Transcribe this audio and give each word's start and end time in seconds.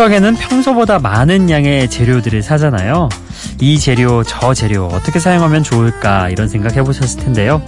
추석에는 0.00 0.36
평소보다 0.36 0.98
많은 0.98 1.50
양의 1.50 1.90
재료들을 1.90 2.42
사잖아요. 2.42 3.10
이 3.60 3.78
재료, 3.78 4.22
저 4.22 4.54
재료 4.54 4.86
어떻게 4.86 5.18
사용하면 5.18 5.62
좋을까 5.62 6.30
이런 6.30 6.48
생각 6.48 6.74
해보셨을 6.74 7.20
텐데요. 7.20 7.60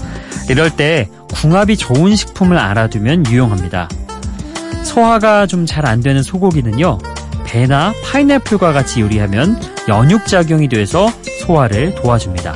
이럴 0.49 0.71
때 0.71 1.11
궁합이 1.35 1.77
좋은 1.77 2.17
식품을 2.17 2.57
알아두면 2.57 3.27
유용합니다. 3.27 3.87
소화가 4.83 5.47
좀 5.47 5.67
잘 5.67 5.85
안 5.85 6.01
되는 6.01 6.23
소고기는요. 6.23 6.97
배나 7.45 7.93
파인애플과 8.03 8.73
같이 8.73 9.03
요리하면 9.03 9.61
연육작용이 9.89 10.69
돼서 10.71 11.13
소화를 11.45 11.97
도와줍니다. 11.97 12.55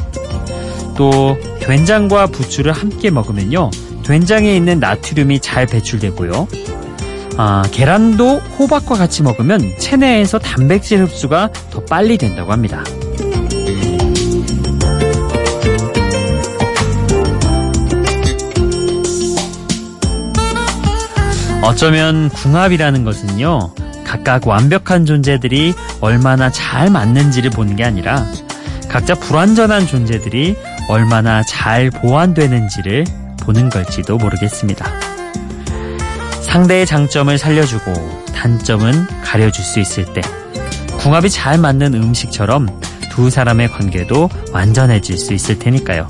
또 0.96 1.36
된장과 1.60 2.28
부추를 2.28 2.72
함께 2.72 3.10
먹으면요. 3.10 3.70
된장에 4.04 4.56
있는 4.56 4.80
나트륨이 4.80 5.40
잘 5.40 5.66
배출되고요. 5.66 6.48
아, 7.38 7.62
계란도 7.70 8.38
호박과 8.58 8.96
같이 8.96 9.22
먹으면 9.22 9.60
체내에서 9.78 10.38
단백질 10.38 11.02
흡수가 11.02 11.50
더 11.70 11.84
빨리 11.84 12.16
된다고 12.16 12.52
합니다. 12.52 12.82
어쩌면 21.62 22.28
궁합이라는 22.30 23.04
것은요, 23.04 23.72
각각 24.04 24.46
완벽한 24.46 25.04
존재들이 25.04 25.74
얼마나 26.00 26.48
잘 26.48 26.90
맞는지를 26.90 27.50
보는 27.50 27.76
게 27.76 27.84
아니라 27.84 28.24
각자 28.88 29.14
불완전한 29.14 29.86
존재들이 29.86 30.56
얼마나 30.88 31.42
잘 31.42 31.90
보완되는지를 31.90 33.04
보는 33.42 33.68
걸지도 33.68 34.16
모르겠습니다. 34.16 34.95
상대의 36.56 36.86
장점을 36.86 37.36
살려주고 37.36 37.92
단점은 38.34 39.06
가려줄 39.22 39.62
수 39.62 39.78
있을 39.78 40.06
때 40.14 40.22
궁합이 41.00 41.28
잘 41.28 41.58
맞는 41.58 41.92
음식처럼 41.92 42.80
두 43.10 43.28
사람의 43.28 43.68
관계도 43.68 44.30
완전해질 44.52 45.18
수 45.18 45.34
있을 45.34 45.58
테니까요. 45.58 46.08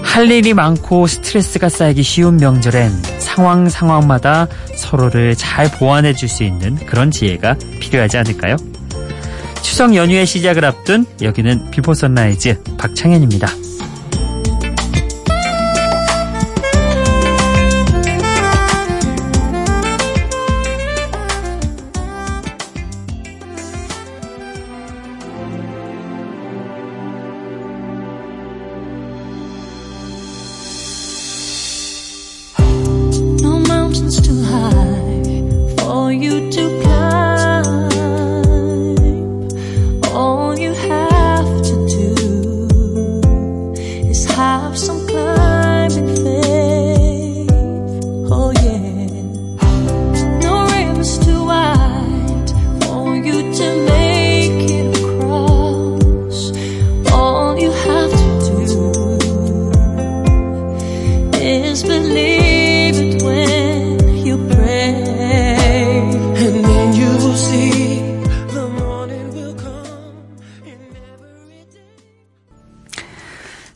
할 0.00 0.30
일이 0.30 0.54
많고 0.54 1.08
스트레스가 1.08 1.68
쌓이기 1.68 2.04
쉬운 2.04 2.36
명절엔 2.36 2.92
상황 3.18 3.68
상황마다 3.68 4.46
서로를 4.76 5.34
잘 5.34 5.68
보완해 5.72 6.14
줄 6.14 6.28
수 6.28 6.44
있는 6.44 6.76
그런 6.86 7.10
지혜가 7.10 7.56
필요하지 7.80 8.18
않을까요? 8.18 8.54
추석 9.60 9.96
연휴의 9.96 10.24
시작을 10.24 10.64
앞둔 10.64 11.04
여기는 11.20 11.72
비포 11.72 11.94
선라이즈 11.94 12.62
박창현입니다. 12.78 13.48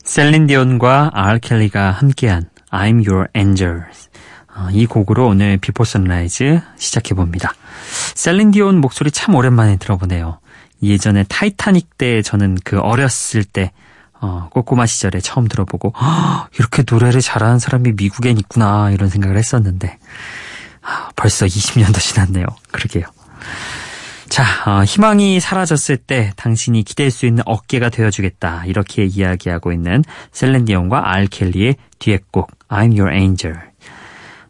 셀린 0.09 0.47
디온과 0.47 1.11
알 1.13 1.30
켈리가 1.30 1.91
함께한 1.91 2.49
I'm 2.71 3.07
Your 3.07 3.27
Angel. 3.37 3.83
어, 4.55 4.67
이 4.71 4.87
곡으로 4.87 5.27
오늘 5.27 5.57
비포 5.57 5.83
선라이즈 5.83 6.61
시작해봅니다. 6.77 7.53
셀린 8.15 8.49
디온 8.49 8.81
목소리 8.81 9.11
참 9.11 9.35
오랜만에 9.35 9.77
들어보네요. 9.77 10.39
예전에 10.81 11.25
타이타닉 11.25 11.99
때 11.99 12.23
저는 12.23 12.57
그 12.63 12.79
어렸을 12.79 13.43
때 13.43 13.71
어, 14.19 14.49
꼬꼬마 14.51 14.87
시절에 14.87 15.19
처음 15.19 15.47
들어보고 15.47 15.93
이렇게 16.57 16.83
노래를 16.89 17.21
잘하는 17.21 17.59
사람이 17.59 17.91
미국엔 17.91 18.39
있구나 18.39 18.89
이런 18.89 19.09
생각을 19.09 19.37
했었는데 19.37 19.99
아, 20.81 21.09
벌써 21.15 21.45
20년도 21.45 21.99
지났네요. 21.99 22.47
그러게요. 22.71 23.03
자, 24.29 24.43
어, 24.69 24.83
희망이 24.83 25.39
사라졌을 25.39 25.97
때 25.97 26.31
당신이 26.35 26.83
기댈 26.83 27.09
수 27.09 27.25
있는 27.25 27.43
어깨가 27.45 27.89
되어주겠다. 27.89 28.65
이렇게 28.67 29.03
이야기하고 29.05 29.71
있는 29.71 30.03
셀렌디온과 30.31 31.11
알켈리의 31.11 31.75
듀엣곡 31.97 32.51
I'm 32.69 32.97
Your 32.97 33.13
Angel. 33.13 33.57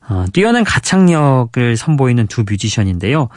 어, 0.10 0.26
뛰어난 0.34 0.64
가창력을 0.64 1.78
선보이는 1.78 2.28
두 2.28 2.44
뮤지션인데요. 2.44 3.30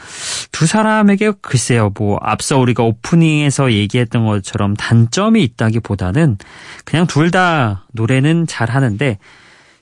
두 0.51 0.65
사람에게 0.65 1.33
글쎄요, 1.41 1.91
뭐, 1.97 2.17
앞서 2.21 2.57
우리가 2.57 2.83
오프닝에서 2.83 3.71
얘기했던 3.71 4.25
것처럼 4.25 4.75
단점이 4.75 5.43
있다기보다는 5.43 6.37
그냥 6.83 7.07
둘 7.07 7.31
다 7.31 7.85
노래는 7.93 8.47
잘 8.47 8.69
하는데 8.69 9.17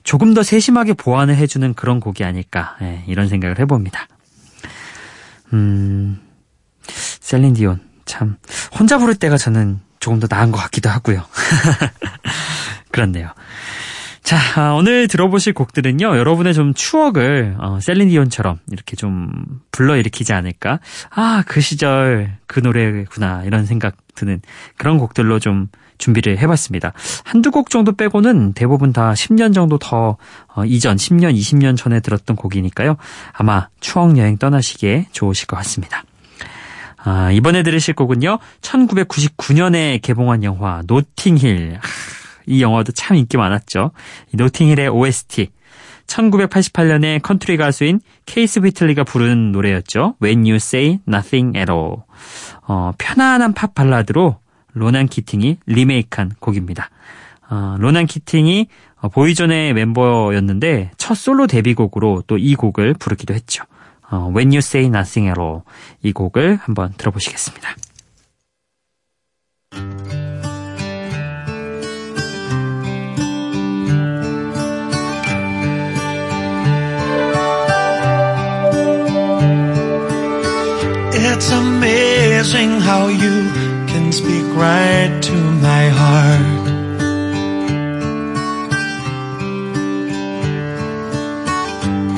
조금 0.04 0.32
더 0.34 0.42
세심하게 0.42 0.92
보완을 0.94 1.34
해주는 1.36 1.74
그런 1.74 1.98
곡이 1.98 2.24
아닐까, 2.24 2.76
예, 2.82 3.04
이런 3.06 3.28
생각을 3.28 3.58
해봅니다. 3.58 4.06
음, 5.54 6.20
셀린 6.86 7.54
디온 7.54 7.80
참 8.04 8.36
혼자 8.78 8.98
부를 8.98 9.14
때가 9.14 9.36
저는 9.36 9.80
조금 10.00 10.18
더 10.20 10.26
나은 10.28 10.50
것 10.50 10.58
같기도 10.58 10.90
하고요. 10.90 11.24
그렇네요. 12.90 13.30
자, 14.22 14.38
아, 14.56 14.72
오늘 14.72 15.08
들어보실 15.08 15.52
곡들은요, 15.52 16.16
여러분의 16.16 16.54
좀 16.54 16.74
추억을, 16.74 17.56
어, 17.58 17.80
셀린 17.80 18.08
디온처럼 18.08 18.58
이렇게 18.70 18.94
좀 18.94 19.30
불러일으키지 19.72 20.32
않을까? 20.32 20.78
아, 21.10 21.42
그 21.46 21.60
시절 21.60 22.36
그 22.46 22.60
노래구나, 22.60 23.42
이런 23.44 23.66
생각 23.66 23.96
드는 24.14 24.40
그런 24.76 24.98
곡들로 24.98 25.40
좀 25.40 25.68
준비를 25.98 26.38
해봤습니다. 26.38 26.92
한두 27.24 27.50
곡 27.50 27.70
정도 27.70 27.92
빼고는 27.92 28.54
대부분 28.54 28.92
다 28.92 29.12
10년 29.12 29.54
정도 29.54 29.76
더, 29.78 30.16
어, 30.54 30.64
이전, 30.64 30.96
10년, 30.96 31.34
20년 31.36 31.76
전에 31.76 32.00
들었던 32.00 32.36
곡이니까요. 32.36 32.96
아마 33.32 33.68
추억여행 33.80 34.38
떠나시기에 34.38 35.08
좋으실 35.12 35.46
것 35.46 35.56
같습니다. 35.56 36.04
아, 37.04 37.30
이번에 37.32 37.62
들으실 37.62 37.94
곡은요. 37.94 38.38
1999년에 38.60 40.00
개봉한 40.02 40.44
영화 40.44 40.82
노팅힐. 40.86 41.78
이 42.46 42.62
영화도 42.62 42.92
참 42.92 43.16
인기 43.16 43.36
많았죠. 43.36 43.90
이 44.32 44.36
노팅힐의 44.36 44.88
OST. 44.88 45.48
1988년에 46.06 47.22
컨트리 47.22 47.56
가수인 47.56 48.00
키스 48.26 48.60
휘틀리가 48.60 49.04
부른 49.04 49.52
노래였죠. 49.52 50.16
When 50.22 50.40
You 50.40 50.56
Say 50.56 50.98
Nothing 51.08 51.56
at 51.56 51.70
All. 51.72 51.98
어, 52.66 52.92
편안한 52.98 53.54
팝 53.54 53.74
발라드로 53.74 54.36
로난 54.74 55.06
키팅이 55.06 55.58
리메이크한 55.66 56.32
곡입니다. 56.40 56.90
어, 57.50 57.76
로난 57.78 58.06
키팅이 58.06 58.66
보이존의 59.12 59.74
멤버였는데 59.74 60.92
첫 60.96 61.14
솔로 61.14 61.46
데뷔곡으로 61.46 62.22
또 62.26 62.36
이 62.38 62.54
곡을 62.54 62.94
부르기도 62.94 63.34
했죠. 63.34 63.64
어, 64.12 64.30
When 64.30 64.52
You 64.52 64.58
Say 64.58 64.86
Nothing 64.86 65.28
at 65.28 65.40
All 65.40 65.62
이 66.02 66.12
곡을 66.12 66.58
한번 66.62 66.92
들어보시겠습니다. 66.98 67.74
It's 81.14 81.50
amazing 81.50 82.80
how 82.80 83.08
you 83.08 83.50
can 83.88 84.12
speak 84.12 84.44
right 84.54 85.20
to 85.22 85.34
my 85.60 85.88
heart. 85.88 86.62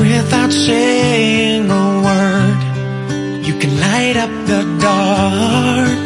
Without 0.01 0.53
saying 0.53 1.34
light 4.05 4.17
up 4.17 4.31
the 4.47 4.63
dark. 4.85 6.05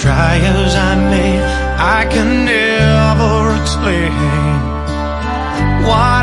Try 0.00 0.34
as 0.52 0.74
I 0.90 0.92
may, 1.10 1.32
I 1.98 2.00
can 2.12 2.30
never 2.52 3.34
explain 3.60 4.12
what 5.88 6.21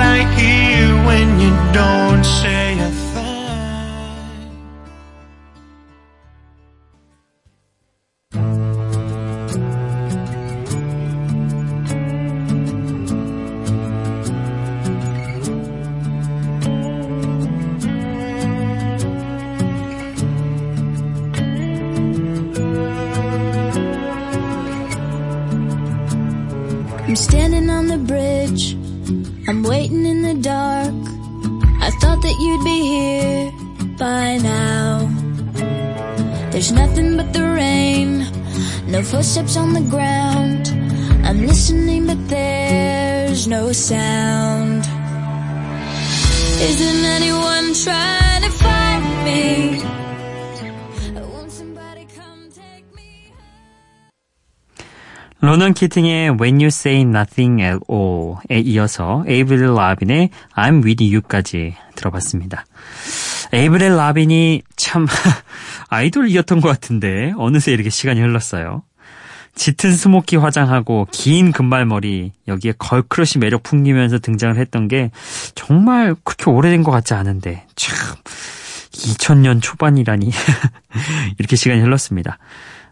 standing 27.19 27.69
on 27.69 27.87
the 27.87 27.97
bridge. 27.97 28.73
I'm 29.47 29.61
waiting 29.63 30.05
in 30.05 30.21
the 30.21 30.35
dark. 30.35 30.95
I 31.81 31.89
thought 31.99 32.21
that 32.21 32.35
you'd 32.39 32.63
be 32.63 32.79
here 32.93 33.51
by 33.97 34.37
now. 34.37 35.09
There's 36.51 36.71
nothing 36.71 37.17
but 37.17 37.33
the 37.33 37.43
rain, 37.43 38.25
no 38.87 39.03
footsteps 39.03 39.57
on 39.57 39.73
the 39.73 39.81
ground. 39.81 40.69
I'm 41.25 41.45
listening, 41.45 42.07
but 42.07 42.27
there's 42.29 43.47
no 43.47 43.73
sound. 43.73 44.87
Isn't 46.69 47.03
anyone 47.17 47.73
trying 47.73 48.43
to 48.43 48.51
find 48.51 49.03
me? 49.25 49.98
로넌 55.41 55.73
키팅의 55.73 56.31
When 56.31 56.55
You 56.55 56.67
Say 56.67 57.01
Nothing 57.01 57.61
at 57.61 57.79
All에 57.89 58.59
이어서 58.59 59.23
에이브릴 59.25 59.73
라빈의 59.73 60.29
I'm 60.55 60.83
With 60.83 61.03
You까지 61.03 61.75
들어봤습니다. 61.95 62.65
에이브릴 63.53 63.95
라빈이 63.95 64.63
참 64.75 65.07
아이돌이었던 65.89 66.59
것 66.59 66.67
같은데 66.67 67.33
어느새 67.37 67.71
이렇게 67.71 67.89
시간이 67.89 68.19
흘렀어요. 68.19 68.83
짙은 69.55 69.93
스모키 69.93 70.35
화장하고 70.35 71.07
긴 71.11 71.51
금발머리 71.51 72.33
여기에 72.47 72.73
걸크러쉬 72.77 73.39
매력 73.39 73.63
풍기면서 73.63 74.19
등장을 74.19 74.55
했던 74.57 74.87
게 74.87 75.09
정말 75.55 76.15
그렇게 76.23 76.49
오래된 76.49 76.83
것 76.83 76.91
같지 76.91 77.13
않은데 77.13 77.65
참 77.75 77.95
2000년 78.91 79.61
초반이라니 79.61 80.31
이렇게 81.39 81.55
시간이 81.55 81.81
흘렀습니다. 81.81 82.37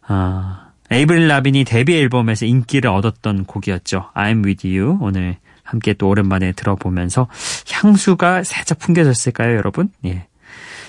아, 0.08 0.67
에이브릴 0.92 1.28
라빈이 1.28 1.64
데뷔 1.66 1.98
앨범에서 1.98 2.46
인기를 2.46 2.90
얻었던 2.90 3.46
곡이었죠. 3.46 4.10
I'm 4.16 4.46
with 4.46 4.68
you. 4.68 4.98
오늘 5.02 5.38
함께 5.64 5.94
또 5.94 6.08
오랜만에 6.08 6.54
들어보면서 6.54 7.28
향수가 7.70 8.44
살짝 8.44 8.80
풍겨졌을까요, 8.80 9.58
여러분? 9.58 9.90
예. 10.06 10.28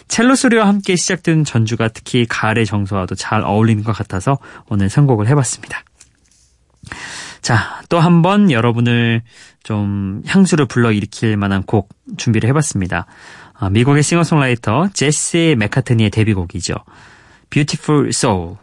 첼로 0.07 0.37
소리와 0.37 0.67
함께 0.67 0.97
시작된 0.97 1.45
전주가 1.45 1.89
특히 1.89 2.27
가을의 2.27 2.65
정서와도 2.65 3.15
잘 3.17 3.43
어울리는 3.43 3.83
것 3.83 3.93
같아서 3.93 4.39
오늘 4.69 4.89
선곡을 4.89 5.27
해봤습니다. 5.27 5.83
자, 7.43 7.83
또 7.89 7.99
한 8.01 8.23
번 8.23 8.51
여러분을 8.51 9.23
좀 9.63 10.23
향수를 10.27 10.67
불러일으킬 10.67 11.37
만한 11.37 11.63
곡 11.63 11.89
준비를 12.17 12.49
해봤습니다. 12.51 13.07
아, 13.55 13.69
미국의 13.71 14.03
싱어송라이터 14.03 14.91
제시 14.95 15.57
맥카트니의 15.59 16.11
데뷔곡이죠. 16.11 16.75
Beautiful 17.51 18.09
Soul. 18.09 18.57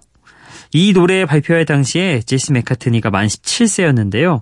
이 0.75 0.92
노래 0.92 1.25
발표할 1.25 1.63
당시에 1.63 2.19
제시 2.19 2.51
맥카트니가 2.51 3.10
만 3.10 3.27
17세였는데요. 3.27 4.42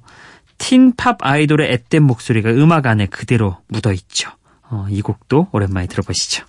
틴팝 0.58 1.18
아이돌의 1.22 1.72
앳된 1.72 2.02
목소리가 2.02 2.50
음악 2.50 2.88
안에 2.88 3.06
그대로 3.06 3.58
묻어있죠. 3.68 4.32
어, 4.72 4.88
이 4.90 5.04
곡도 5.04 5.50
오랜만에 5.52 5.86
들어보시죠. 5.86 6.44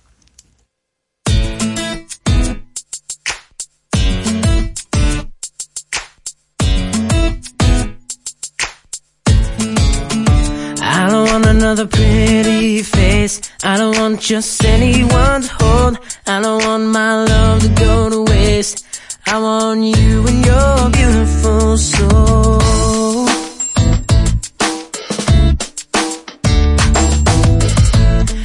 Another 11.77 11.89
pretty 11.89 12.81
face. 12.81 13.41
I 13.61 13.75
don't 13.75 13.97
want 13.97 14.21
just 14.21 14.63
anyone 14.63 15.41
to 15.41 15.53
hold. 15.59 15.99
I 16.25 16.41
don't 16.41 16.63
want 16.63 16.85
my 16.85 17.23
love 17.25 17.61
to 17.63 17.69
go 17.69 18.09
to 18.09 18.31
waste. 18.31 18.85
I 19.27 19.39
want 19.41 19.83
you 19.83 20.25
and 20.25 20.45
your 20.45 20.89
beautiful 20.91 21.77
soul. 21.77 23.27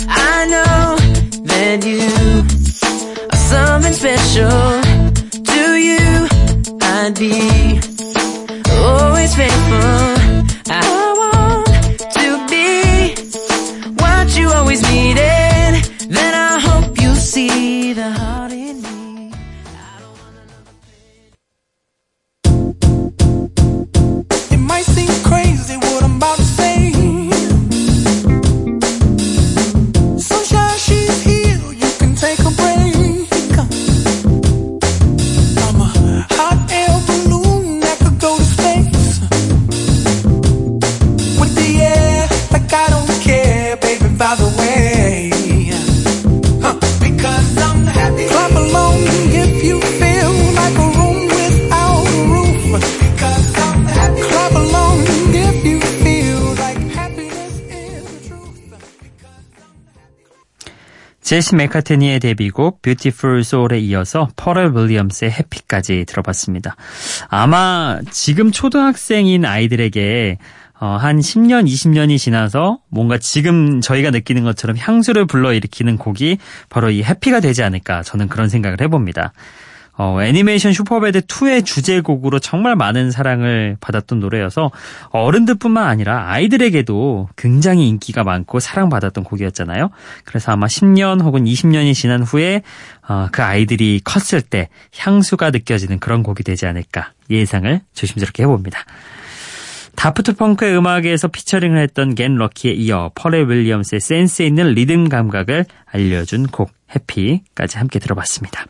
I 0.09 0.47
know 0.53 0.97
that 1.51 1.79
you 1.87 2.11
are 3.33 3.43
something 3.53 3.93
special. 3.93 4.61
To 5.53 5.63
you, 5.89 6.29
I'd 6.83 7.15
be 7.17 7.79
always 8.77 9.35
faithful. 9.37 10.00
The 17.95 18.11
heart 18.11 18.53
in 18.53 18.83
me. 18.83 19.00
제시 61.31 61.55
맥카트니의 61.55 62.19
데뷔곡 62.19 62.83
Beautiful 62.83 63.43
Soul에 63.43 63.79
이어서 63.79 64.29
퍼렐 64.35 64.73
윌리엄스의 64.75 65.31
Happy까지 65.31 66.05
들어봤습니다. 66.07 66.75
아마 67.29 68.01
지금 68.11 68.51
초등학생인 68.51 69.45
아이들에게 69.45 70.39
어, 70.81 70.87
한 71.01 71.21
10년, 71.21 71.69
20년이 71.69 72.19
지나서 72.19 72.81
뭔가 72.89 73.17
지금 73.17 73.81
저희가 73.81 74.11
느끼는 74.11 74.43
것처럼 74.43 74.77
향수를 74.77 75.27
불러일으키는 75.27 75.99
곡이 75.99 76.39
바로 76.69 76.91
이 76.91 77.05
Happy가 77.05 77.39
되지 77.39 77.63
않을까 77.63 78.03
저는 78.03 78.27
그런 78.27 78.49
생각을 78.49 78.81
해봅니다. 78.81 79.33
어, 80.03 80.23
애니메이션 80.23 80.73
슈퍼배드 80.73 81.27
2의 81.27 81.63
주제곡으로 81.63 82.39
정말 82.39 82.75
많은 82.75 83.11
사랑을 83.11 83.77
받았던 83.83 84.19
노래여서 84.19 84.71
어른들뿐만 85.11 85.87
아니라 85.87 86.31
아이들에게도 86.31 87.29
굉장히 87.37 87.87
인기가 87.87 88.25
많고 88.25 88.61
사랑받았던 88.61 89.25
곡이었잖아요. 89.25 89.91
그래서 90.25 90.53
아마 90.53 90.69
10년 90.69 91.21
혹은 91.21 91.45
20년이 91.45 91.93
지난 91.93 92.23
후에 92.23 92.63
어, 93.07 93.29
그 93.31 93.43
아이들이 93.43 94.01
컸을 94.03 94.41
때 94.41 94.71
향수가 94.97 95.51
느껴지는 95.51 95.99
그런 95.99 96.23
곡이 96.23 96.45
되지 96.45 96.65
않을까 96.65 97.13
예상을 97.29 97.83
조심스럽게 97.93 98.45
해봅니다. 98.45 98.87
다프트 99.97 100.37
펑크의 100.37 100.79
음악에서 100.79 101.29
피처링을 101.29 101.77
했던 101.77 102.15
Get 102.15 102.37
Lucky에 102.37 102.73
이어 102.73 103.11
퍼렐 103.15 103.51
윌리엄스의 103.51 104.01
센스 104.01 104.41
있는 104.41 104.73
리듬 104.73 105.11
감각을 105.11 105.67
알려준 105.93 106.47
곡 106.47 106.71
Happy까지 106.95 107.77
함께 107.77 107.99
들어봤습니다. 107.99 108.65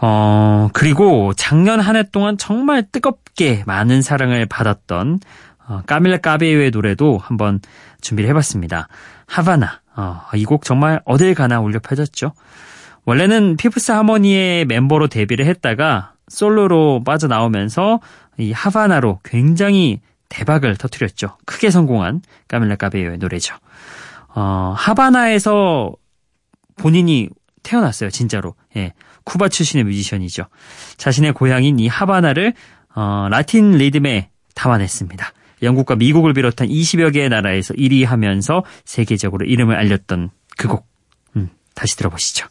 어, 0.00 0.68
그리고 0.72 1.32
작년 1.34 1.80
한 1.80 1.96
해 1.96 2.04
동안 2.10 2.38
정말 2.38 2.84
뜨겁게 2.90 3.64
많은 3.66 4.00
사랑을 4.02 4.46
받았던 4.46 5.20
어, 5.66 5.82
까밀라 5.86 6.18
까베요의 6.18 6.70
노래도 6.70 7.18
한번 7.18 7.60
준비를 8.00 8.30
해봤습니다. 8.30 8.88
하바나. 9.26 9.80
어, 9.96 10.20
이곡 10.34 10.64
정말 10.64 11.00
어딜 11.04 11.34
가나 11.34 11.60
울려 11.60 11.80
퍼졌죠. 11.80 12.32
원래는 13.04 13.56
피프스 13.56 13.90
하모니의 13.92 14.66
멤버로 14.66 15.08
데뷔를 15.08 15.46
했다가 15.46 16.12
솔로로 16.28 17.02
빠져나오면서 17.04 18.00
이 18.38 18.52
하바나로 18.52 19.18
굉장히 19.24 20.00
대박을 20.28 20.76
터뜨렸죠. 20.76 21.36
크게 21.46 21.70
성공한 21.70 22.20
까밀라 22.46 22.76
까베요의 22.76 23.18
노래죠. 23.18 23.56
어, 24.34 24.74
하바나에서 24.76 25.92
본인이 26.76 27.28
태어났어요, 27.68 28.08
진짜로. 28.08 28.54
예. 28.76 28.94
쿠바 29.24 29.50
출신의 29.50 29.84
뮤지션이죠. 29.84 30.44
자신의 30.96 31.34
고향인 31.34 31.78
이 31.78 31.86
하바나를 31.86 32.54
어, 32.94 33.28
라틴 33.30 33.72
리듬에 33.72 34.30
담아냈습니다. 34.54 35.32
영국과 35.62 35.96
미국을 35.96 36.32
비롯한 36.32 36.68
20여 36.68 37.12
개의 37.12 37.28
나라에서 37.28 37.74
1위 37.74 38.06
하면서 38.06 38.64
세계적으로 38.86 39.44
이름을 39.44 39.76
알렸던 39.76 40.30
그 40.56 40.68
곡. 40.68 40.86
음, 41.36 41.50
다시 41.74 41.96
들어보시죠. 41.96 42.46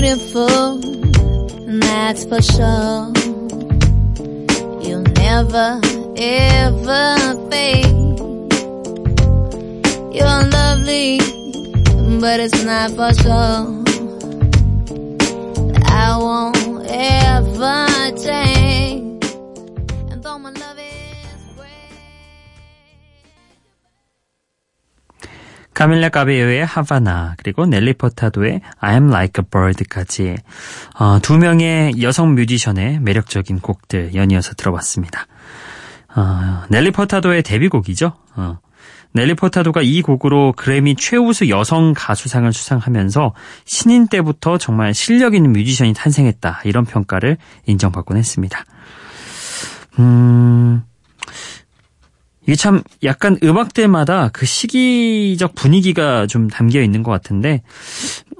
Beautiful, 0.00 0.78
that's 1.80 2.24
for 2.26 2.40
sure. 2.40 3.12
You'll 4.80 5.02
never, 5.02 5.80
ever 6.16 7.50
fade. 7.50 7.86
You're 10.14 10.42
lovely, 10.58 11.18
but 12.20 12.38
it's 12.38 12.62
not 12.64 12.92
for 12.92 13.12
sure. 13.22 13.66
I 15.84 16.16
won't 16.16 16.86
ever 16.88 18.16
change. 18.24 18.57
카밀라 25.78 26.08
카베요의 26.08 26.66
하바나 26.66 27.36
그리고 27.38 27.64
넬리 27.64 27.92
포타도의 27.92 28.62
I'm 28.80 29.10
Like 29.10 29.40
a 29.40 29.48
Bird까지 29.48 30.34
어, 30.98 31.20
두 31.22 31.38
명의 31.38 32.02
여성 32.02 32.34
뮤지션의 32.34 32.98
매력적인 32.98 33.60
곡들 33.60 34.12
연이어서 34.12 34.54
들어봤습니다. 34.54 35.28
어, 36.16 36.64
넬리 36.68 36.90
포타도의 36.90 37.44
데뷔곡이죠. 37.44 38.12
어, 38.34 38.58
넬리 39.12 39.34
포타도가 39.34 39.82
이 39.82 40.02
곡으로 40.02 40.52
그래미 40.56 40.96
최우수 40.96 41.48
여성 41.48 41.94
가수상을 41.96 42.52
수상하면서 42.52 43.34
신인 43.64 44.08
때부터 44.08 44.58
정말 44.58 44.92
실력 44.94 45.36
있는 45.36 45.52
뮤지션이 45.52 45.94
탄생했다 45.94 46.62
이런 46.64 46.86
평가를 46.86 47.36
인정받곤 47.66 48.16
했습니다. 48.16 48.64
음, 50.00 50.82
이게 52.48 52.56
참 52.56 52.82
약간 53.02 53.36
음악들마다 53.42 54.30
그 54.32 54.46
시기적 54.46 55.54
분위기가 55.54 56.26
좀 56.26 56.48
담겨 56.48 56.80
있는 56.80 57.02
것 57.02 57.10
같은데, 57.10 57.60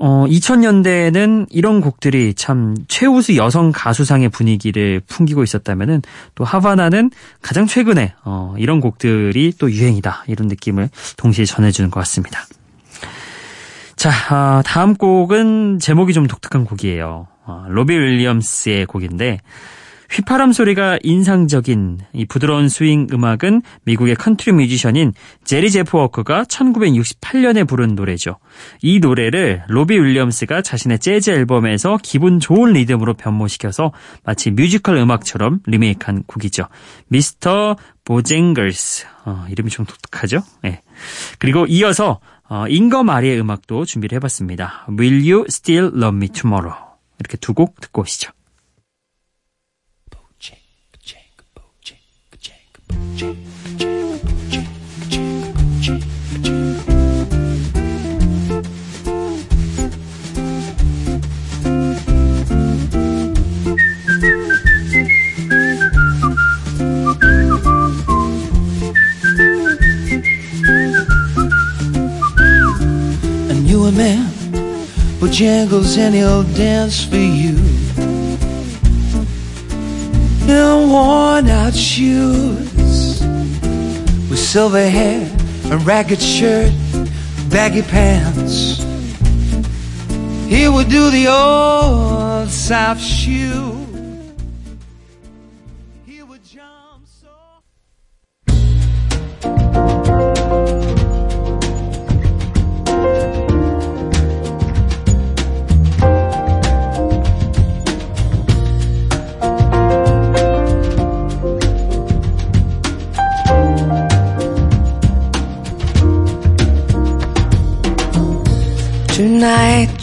어, 0.00 0.24
2000년대에는 0.26 1.48
이런 1.50 1.82
곡들이 1.82 2.32
참 2.32 2.74
최우수 2.88 3.36
여성 3.36 3.70
가수상의 3.70 4.30
분위기를 4.30 5.02
풍기고 5.06 5.42
있었다면은 5.42 6.00
또 6.34 6.44
하바나는 6.44 7.10
가장 7.42 7.66
최근에, 7.66 8.14
어, 8.24 8.54
이런 8.56 8.80
곡들이 8.80 9.52
또 9.58 9.70
유행이다. 9.70 10.24
이런 10.26 10.48
느낌을 10.48 10.88
동시에 11.18 11.44
전해주는 11.44 11.90
것 11.90 12.00
같습니다. 12.00 12.46
자, 13.94 14.10
아, 14.30 14.62
다음 14.64 14.94
곡은 14.94 15.80
제목이 15.80 16.14
좀 16.14 16.26
독특한 16.26 16.64
곡이에요. 16.64 17.26
어, 17.44 17.66
로비 17.68 17.92
윌리엄스의 17.94 18.86
곡인데, 18.86 19.40
휘파람 20.10 20.52
소리가 20.52 20.98
인상적인 21.02 22.00
이 22.14 22.24
부드러운 22.24 22.68
스윙 22.68 23.08
음악은 23.12 23.62
미국의 23.84 24.14
컨트리 24.16 24.52
뮤지션인 24.52 25.12
제리 25.44 25.70
제프 25.70 25.96
워커가 25.96 26.44
1968년에 26.44 27.68
부른 27.68 27.94
노래죠. 27.94 28.38
이 28.80 29.00
노래를 29.00 29.64
로비 29.68 29.94
윌리엄스가 29.98 30.62
자신의 30.62 30.98
재즈 31.00 31.30
앨범에서 31.30 31.98
기분 32.02 32.40
좋은 32.40 32.72
리듬으로 32.72 33.14
변모시켜서 33.14 33.92
마치 34.24 34.50
뮤지컬 34.50 34.96
음악처럼 34.96 35.60
리메이크한 35.66 36.24
곡이죠. 36.26 36.64
Mr. 37.08 37.76
Bojangles. 38.04 39.06
어, 39.26 39.44
이름이 39.50 39.70
좀 39.70 39.84
독특하죠? 39.84 40.42
예. 40.64 40.80
그리고 41.38 41.66
이어서 41.66 42.20
어, 42.48 42.64
잉거 42.66 43.04
마리의 43.04 43.38
음악도 43.38 43.84
준비를 43.84 44.16
해봤습니다. 44.16 44.86
Will 44.98 45.30
You 45.30 45.44
Still 45.48 45.92
Love 45.94 46.16
Me 46.16 46.28
Tomorrow? 46.28 46.74
이렇게 47.20 47.36
두 47.36 47.52
곡 47.52 47.78
듣고 47.80 48.02
오시죠. 48.02 48.30
Jangles 75.38 75.96
and 75.96 76.16
he'll 76.16 76.42
dance 76.42 77.04
for 77.04 77.14
you. 77.14 77.56
In 80.48 80.90
worn 80.90 81.48
out 81.48 81.74
shoes, 81.74 82.77
with 84.38 84.46
silver 84.46 84.88
hair, 84.88 85.28
a 85.72 85.78
ragged 85.78 86.20
shirt, 86.20 86.72
baggy 87.50 87.82
pants. 87.82 88.78
He 90.48 90.68
would 90.68 90.88
do 90.88 91.10
the 91.10 91.26
old 91.28 92.48
South 92.48 93.00
shoe. 93.00 93.77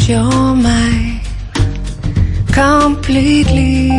Tonight 0.06 0.22
you're 0.22 0.56
mine 0.56 1.20
completely. 2.54 3.90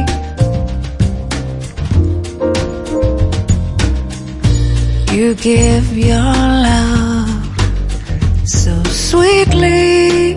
You 5.12 5.34
give 5.34 5.96
your 5.98 6.32
love 6.68 7.28
so 8.44 8.82
sweetly. 8.84 10.35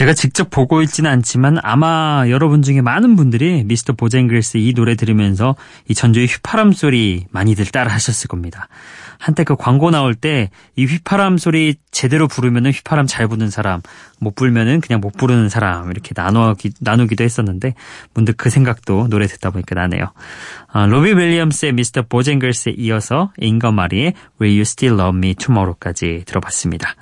제가 0.00 0.14
직접 0.14 0.48
보고 0.48 0.80
있지는 0.80 1.10
않지만 1.10 1.58
아마 1.62 2.24
여러분 2.30 2.62
중에 2.62 2.80
많은 2.80 3.16
분들이 3.16 3.64
미스터 3.64 3.92
보쟁글스 3.92 4.56
이 4.56 4.72
노래 4.72 4.94
들으면서 4.94 5.56
이 5.88 5.94
전주의 5.94 6.26
휘파람 6.26 6.72
소리 6.72 7.26
많이들 7.32 7.66
따라 7.66 7.92
하셨을 7.92 8.28
겁니다. 8.28 8.68
한때 9.18 9.44
그 9.44 9.56
광고 9.56 9.90
나올 9.90 10.14
때 10.14 10.48
이 10.80 10.86
휘파람 10.86 11.36
소리 11.36 11.74
제대로 11.90 12.26
부르면은 12.26 12.70
휘파람 12.70 13.06
잘 13.06 13.28
부는 13.28 13.50
사람, 13.50 13.82
못 14.18 14.34
불면은 14.34 14.80
그냥 14.80 15.02
못 15.02 15.12
부르는 15.12 15.50
사람 15.50 15.90
이렇게 15.90 16.14
나누기, 16.14 16.70
나누기도 16.80 17.22
했었는데 17.22 17.74
문득 18.14 18.38
그 18.38 18.48
생각도 18.48 19.08
노래 19.08 19.26
듣다 19.26 19.50
보니까 19.50 19.74
나네요. 19.74 20.06
아, 20.72 20.86
로비 20.86 21.12
윌리엄스의 21.12 21.74
미스터 21.74 22.04
보쟁글스에 22.08 22.76
이어서 22.78 23.30
잉거 23.36 23.72
마리의 23.72 24.14
Will 24.40 24.56
You 24.56 24.62
Still 24.62 24.98
Love 24.98 25.18
Me 25.18 25.34
Tomorrow까지 25.34 26.22
들어봤습니다. 26.24 26.94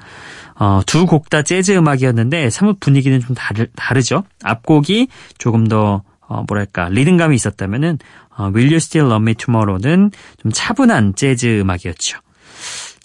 어, 0.59 0.81
두곡 0.87 1.31
다 1.31 1.43
재즈 1.43 1.73
음악이었는데 1.73 2.51
사뭇 2.51 2.81
분위기는 2.81 3.19
좀 3.21 3.35
다르, 3.35 3.67
다르죠. 3.77 4.25
앞곡이 4.43 5.09
조금 5.39 5.67
더 5.67 6.03
어, 6.21 6.45
뭐랄까 6.47 6.89
리듬감이 6.89 7.35
있었다면은 7.35 7.99
어, 8.37 8.51
Will 8.55 8.67
You 8.67 8.77
Still 8.77 9.11
Love 9.11 9.23
Me 9.23 9.35
Tomorrow는 9.35 10.11
좀 10.43 10.53
차분한 10.53 11.15
재즈 11.15 11.61
음악이었죠. 11.61 12.19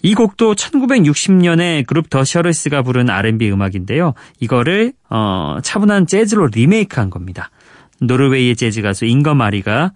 이 0.02 0.14
곡도 0.14 0.54
1960년에 0.54 1.86
그룹 1.86 2.10
더 2.10 2.24
셔르스가 2.24 2.82
부른 2.82 3.08
R&B 3.08 3.50
음악인데요. 3.50 4.12
이거를 4.38 4.92
어, 5.08 5.58
차분한 5.62 6.06
재즈로 6.06 6.48
리메이크한 6.48 7.08
겁니다. 7.08 7.50
노르웨이의 8.00 8.56
재즈 8.56 8.82
가수 8.82 9.06
잉거 9.06 9.34
마리가 9.34 9.92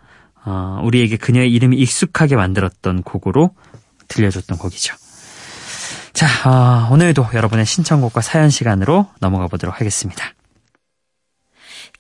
어, 0.46 0.80
우리에게 0.82 1.16
그녀의 1.18 1.52
이름이 1.52 1.76
익숙하게 1.76 2.36
만들었던 2.36 3.02
곡으로 3.02 3.50
들려줬던 4.06 4.56
곡이죠. 4.56 4.94
자, 6.18 6.26
어, 6.50 6.88
오늘도 6.92 7.28
여러분의 7.32 7.64
신청곡과 7.64 8.22
사연 8.22 8.50
시간으로 8.50 9.06
넘어가 9.20 9.46
보도록 9.46 9.78
하겠습니다. 9.78 10.34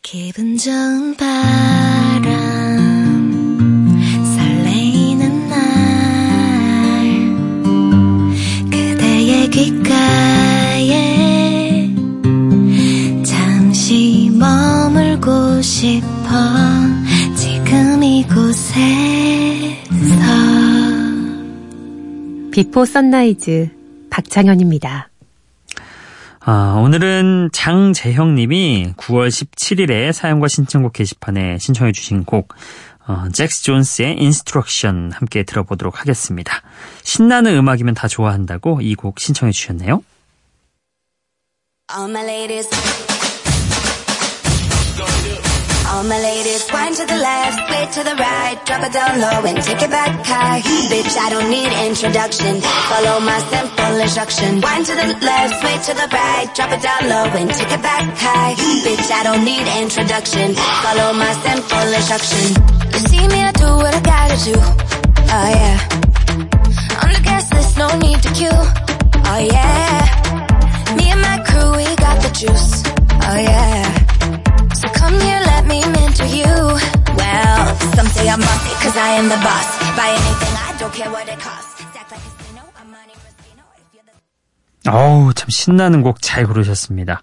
기분 0.02 0.56
좋은 0.56 1.16
바람 1.16 2.26
설레이는 4.36 5.48
날 5.48 5.60
그대의 8.72 9.50
귓가에 9.50 10.90
잠시 13.24 14.32
머물고 14.36 15.62
싶어 15.62 16.28
지금 17.36 18.02
이곳에서 18.02 18.88
비포 22.50 22.84
선라이즈 22.84 23.77
박창현입니다. 24.18 25.10
아, 26.40 26.80
오늘은 26.82 27.50
장재형 27.52 28.34
님이 28.34 28.92
9월 28.96 29.28
17일에 29.28 30.12
사연과 30.12 30.48
신청곡 30.48 30.92
게시판에 30.94 31.58
신청해 31.58 31.92
주신 31.92 32.24
곡 32.24 32.52
어, 33.06 33.28
잭스 33.32 33.62
존스의 33.62 34.20
인스트럭션 34.20 35.12
함께 35.12 35.44
들어보도록 35.44 36.00
하겠습니다. 36.00 36.62
신나는 37.04 37.54
음악이면 37.56 37.94
다 37.94 38.08
좋아한다고 38.08 38.80
이 38.82 38.94
곡 38.96 39.20
신청해 39.20 39.52
주셨네요. 39.52 40.02
All 45.90 46.04
my 46.04 46.20
ladies. 46.20 46.68
Wind 46.70 46.96
to 46.96 47.06
the 47.06 47.16
left, 47.16 47.56
sway 47.66 47.84
to 47.96 48.02
the 48.04 48.16
right, 48.16 48.56
drop 48.66 48.82
it 48.84 48.92
down 48.92 49.20
low 49.20 49.40
and 49.48 49.56
take 49.62 49.80
it 49.80 49.90
back 49.90 50.12
high. 50.24 50.60
Bitch, 50.92 51.16
I 51.16 51.30
don't 51.30 51.48
need 51.50 51.72
introduction. 51.88 52.60
Follow 52.60 53.20
my 53.20 53.38
simple 53.48 53.94
instruction. 53.96 54.60
Wind 54.60 54.84
to 54.86 54.94
the 54.94 55.08
left, 55.24 55.52
sway 55.60 55.76
to 55.88 55.92
the 55.96 56.08
right, 56.12 56.46
drop 56.54 56.70
it 56.76 56.82
down 56.82 57.02
low 57.08 57.26
and 57.40 57.48
take 57.50 57.72
it 57.72 57.82
back 57.82 58.04
high. 58.20 58.54
Bitch, 58.84 59.08
I 59.10 59.22
don't 59.24 59.44
need 59.44 59.66
introduction. 59.80 60.54
Follow 60.84 61.08
my 61.16 61.32
simple 61.46 61.88
instruction. 61.98 62.44
You 62.92 63.00
see 63.08 63.24
me, 63.32 63.38
I 63.48 63.52
do 63.52 63.70
what 63.80 63.94
I 63.94 64.00
gotta 64.12 64.38
do. 64.44 64.56
Oh 65.34 65.48
yeah. 65.56 65.76
On 67.02 67.10
the 67.16 67.20
gas 67.24 67.48
list, 67.52 67.78
no 67.78 67.88
need 67.96 68.20
to 68.22 68.30
queue. 68.36 68.60
Oh 69.30 69.40
yeah. 69.40 70.04
Me 70.96 71.04
and 71.10 71.20
my 71.20 71.36
crew, 71.48 71.70
we 71.80 71.84
got 71.96 72.20
the 72.20 72.30
juice. 72.36 72.84
Oh 73.24 73.40
yeah. 73.40 73.67
Well, 77.98 78.06
some 78.06 78.14
say 78.14 78.28
I'm 78.30 78.38
bossy, 78.38 78.74
cause 78.84 78.96
I 78.96 79.08
am 79.18 79.28
the 79.28 79.36
boss. 79.42 79.66
Buy 79.96 80.10
anything, 80.10 80.54
I 80.54 80.78
don't 80.78 80.94
care 80.94 81.10
what 81.10 81.26
it 81.28 81.40
costs. 81.40 81.82
Stack 81.82 82.08
like 82.12 82.20
a 82.20 82.30
casino, 82.38 82.62
I'm 82.78 82.90
money 82.92 83.12
the 84.84 84.88
어우, 84.88 85.34
참 85.34 85.48
신나는 85.50 86.02
곡 86.02 86.18
잘 86.22 86.46
고르셨습니다. 86.46 87.22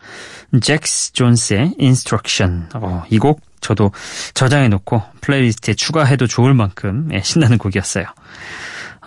잭스 0.61 1.13
존스의 1.13 1.75
Instruction. 1.79 2.67
어, 2.75 3.05
이 3.09 3.19
곡 3.19 3.39
저도 3.61 3.93
저장해 4.33 4.67
놓고 4.67 5.01
플레이리스트에 5.21 5.75
추가해도 5.75 6.27
좋을 6.27 6.53
만큼 6.53 7.07
예, 7.13 7.21
신나는 7.21 7.57
곡이었어요. 7.57 8.05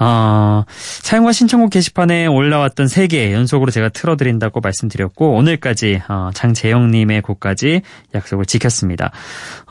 어, 0.01 0.65
사연과 0.69 1.33
신청곡 1.33 1.71
게시판에 1.71 2.27
올라왔던 2.27 2.87
3개 2.87 3.33
연속으로 3.33 3.71
제가 3.71 3.89
틀어드린다고 3.89 4.61
말씀드렸고, 4.61 5.33
오늘까지, 5.33 6.03
어, 6.09 6.31
장재영님의 6.35 7.23
곡까지 7.23 7.83
약속을 8.15 8.47
지켰습니다. 8.47 9.11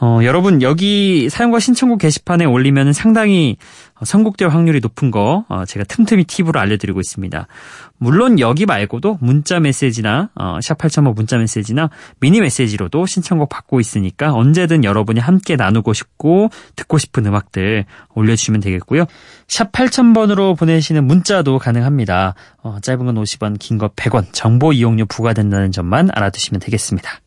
어, 0.02 0.20
여러분, 0.24 0.62
여기 0.62 1.30
사연과 1.30 1.60
신청곡 1.60 2.00
게시판에 2.00 2.46
올리면 2.46 2.94
상당히 2.94 3.58
어, 3.58 3.87
선곡될 4.04 4.50
확률이 4.50 4.80
높은 4.80 5.12
거, 5.12 5.46
어, 5.50 5.66
제가 5.66 5.86
틈틈이 5.86 6.26
팁으로 6.26 6.60
알려드리고 6.60 7.00
있습니다. 7.00 7.48
물론 7.98 8.40
여기 8.40 8.66
말고도 8.66 9.18
문자 9.22 9.60
메시지나, 9.60 10.30
어, 10.36 10.58
샵8005 10.60 11.16
문자 11.16 11.38
메시지나 11.38 11.90
미니 12.20 12.42
메시지로도 12.42 13.06
신청곡 13.06 13.50
받고 13.50 13.80
있으니까 13.80 14.34
언제든 14.34 14.84
여러분이 14.84 15.20
함께 15.20 15.56
나누고 15.56 15.94
싶고 15.94 16.50
듣고 16.76 16.98
싶은 16.98 17.26
음악들 17.26 17.86
올려주시면 18.14 18.62
되겠고요. 18.62 19.06
샵 19.48 19.72
8000번으로 19.72 20.58
보내시는 20.58 21.06
문자도 21.06 21.60
가능합니다. 21.60 22.36
어, 22.62 22.78
짧은 22.82 23.06
건 23.06 23.16
50원, 23.16 23.58
긴 23.60 23.78
거 23.78 23.90
100원, 23.90 24.26
정보 24.32 24.74
이용료 24.74 25.06
부과된다는 25.06 25.72
점만 25.72 26.10
알아두시면 26.14 26.60
되겠습니다. 26.60 27.20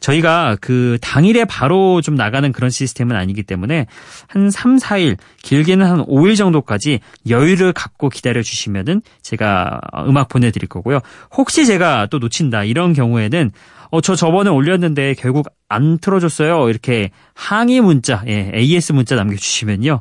저희가 0.00 0.56
그 0.60 0.98
당일에 1.00 1.44
바로 1.44 2.00
좀 2.00 2.14
나가는 2.14 2.50
그런 2.52 2.70
시스템은 2.70 3.16
아니기 3.16 3.42
때문에 3.42 3.86
한 4.28 4.50
3, 4.50 4.76
4일, 4.76 5.16
길게는 5.42 5.86
한 5.86 6.04
5일 6.06 6.36
정도까지 6.36 7.00
여유를 7.28 7.72
갖고 7.72 8.08
기다려 8.08 8.42
주시면은 8.42 9.02
제가 9.22 9.80
음악 10.06 10.28
보내 10.28 10.50
드릴 10.50 10.68
거고요. 10.68 11.00
혹시 11.36 11.66
제가 11.66 12.06
또 12.10 12.18
놓친다 12.18 12.64
이런 12.64 12.92
경우에는 12.92 13.50
어, 13.90 14.00
저 14.00 14.14
저번에 14.14 14.50
올렸는데 14.50 15.14
결국 15.14 15.46
안 15.68 15.98
틀어줬어요. 15.98 16.68
이렇게 16.68 17.10
항의 17.34 17.80
문자, 17.80 18.22
예, 18.26 18.50
AS 18.54 18.92
문자 18.92 19.14
남겨주시면요. 19.16 20.00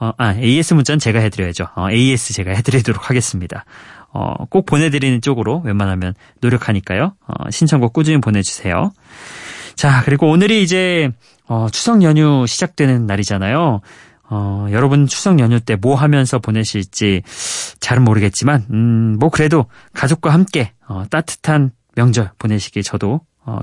어, 0.00 0.12
아, 0.16 0.34
AS 0.34 0.74
문자는 0.74 0.98
제가 0.98 1.18
해드려야죠. 1.20 1.68
어, 1.74 1.90
AS 1.90 2.34
제가 2.34 2.52
해드리도록 2.52 3.08
하겠습니다. 3.10 3.64
어, 4.12 4.44
꼭 4.50 4.66
보내드리는 4.66 5.20
쪽으로 5.20 5.60
웬만하면 5.64 6.14
노력하니까요. 6.40 7.14
어, 7.26 7.50
신청곡 7.50 7.92
꾸준히 7.92 8.20
보내주세요. 8.20 8.92
자, 9.74 10.02
그리고 10.04 10.28
오늘이 10.28 10.62
이제, 10.62 11.10
어, 11.48 11.68
추석 11.72 12.02
연휴 12.02 12.46
시작되는 12.46 13.06
날이잖아요. 13.06 13.80
어, 14.34 14.66
여러분 14.70 15.06
추석 15.06 15.38
연휴 15.40 15.60
때 15.60 15.76
뭐 15.76 15.94
하면서 15.94 16.38
보내실지 16.38 17.22
잘은 17.80 18.02
모르겠지만, 18.04 18.66
음, 18.70 19.16
뭐 19.18 19.28
그래도 19.30 19.66
가족과 19.94 20.32
함께, 20.32 20.72
어, 20.88 21.04
따뜻한 21.10 21.72
명절 21.96 22.30
보내시길 22.38 22.82
저도, 22.82 23.20
어, 23.44 23.58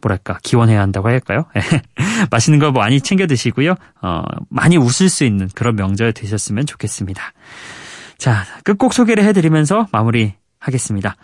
뭐랄까, 0.00 0.38
기원해야 0.42 0.80
한다고 0.80 1.08
할까요? 1.08 1.44
맛있는 2.30 2.58
거 2.58 2.72
많이 2.72 3.00
챙겨 3.00 3.26
드시고요. 3.26 3.74
어, 4.02 4.22
많이 4.48 4.76
웃을 4.76 5.08
수 5.08 5.24
있는 5.24 5.48
그런 5.54 5.76
명절 5.76 6.12
되셨으면 6.12 6.66
좋겠습니다. 6.66 7.22
자, 8.20 8.44
끝곡 8.64 8.92
소개를 8.92 9.24
해드리면서 9.24 9.88
마무리하겠습니다. 9.92 11.16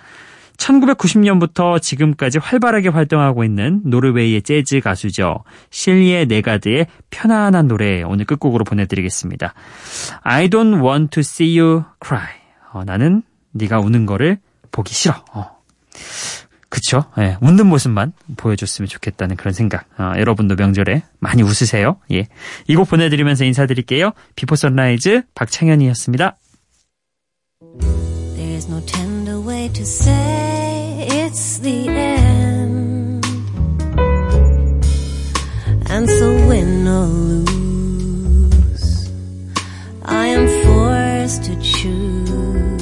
1990년부터 0.57 1.81
지금까지 1.83 2.39
활발하게 2.39 2.89
활동하고 2.89 3.45
있는 3.45 3.83
노르웨이의 3.85 4.41
재즈 4.41 4.81
가수죠. 4.81 5.45
실예 5.71 6.25
네가드의 6.27 6.87
편안한 7.11 7.69
노래 7.69 8.03
오늘 8.03 8.25
끝곡으로 8.25 8.65
보내드리겠습니다. 8.65 9.53
I 10.23 10.49
don't 10.49 10.83
want 10.83 11.11
to 11.11 11.21
see 11.21 11.59
you 11.61 11.85
cry. 12.03 12.27
어, 12.73 12.85
나는 12.85 13.23
네가 13.53 13.79
우는 13.81 14.07
거를 14.07 14.39
보기 14.73 14.95
싫어. 14.95 15.23
어. 15.35 15.51
그쵸? 16.71 17.05
예, 17.19 17.37
웃는 17.43 17.67
모습만 17.67 18.13
보여줬으면 18.39 18.89
좋겠다는 18.89 19.37
그런 19.37 19.53
생각. 19.53 19.85
어, 19.99 20.15
여러분도 20.17 20.55
명절에 20.57 21.03
많이 21.21 21.43
웃으세요. 21.43 21.99
예. 22.13 22.27
이 22.69 22.75
곡 22.75 22.89
보내드리면서 22.89 23.45
인사드릴게요. 23.45 24.13
비포 24.35 24.57
선라이즈 24.57 25.23
박창현이었습니다. 25.35 26.37
There's 27.79 28.69
no 28.69 28.81
tender 28.81 29.41
way 29.41 29.69
to 29.69 29.85
say 29.85 31.07
it's 31.11 31.59
the 31.59 31.89
end. 31.89 33.25
And 35.89 36.09
so 36.09 36.35
win 36.49 36.87
or 36.87 37.07
lose, 37.07 38.87
I 40.05 40.27
am 40.27 40.47
forced 40.65 41.45
to 41.45 41.55
choose 41.63 42.77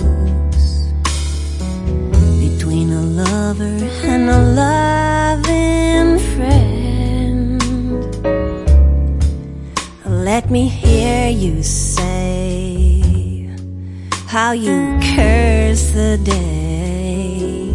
between 2.40 2.92
a 2.92 3.02
lover 3.22 3.78
and 4.12 4.30
a 4.30 4.40
loving 4.64 6.18
friend. 6.35 7.62
Let 10.04 10.50
me 10.50 10.68
hear 10.68 11.28
you 11.28 11.62
say 11.62 11.84
how 14.35 14.51
you 14.51 14.99
curse 15.14 15.92
the 15.92 16.18
day 16.25 17.70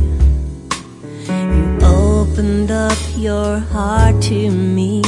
you 1.30 1.78
opened 1.82 2.70
up 2.70 2.98
your 3.16 3.60
heart 3.60 4.22
to 4.22 4.52
me. 4.52 4.99